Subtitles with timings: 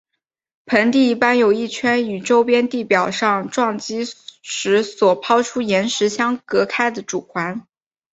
[0.65, 4.01] 盆地一般有一圈与周边地表上撞击
[4.41, 7.67] 时所抛出岩石相隔开的主环。